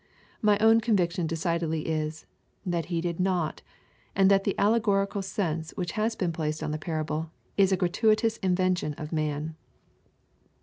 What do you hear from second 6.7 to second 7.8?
the parable, is a